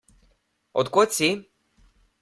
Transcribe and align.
Od 0.83 0.87
kod 0.97 1.09
si? 1.19 1.31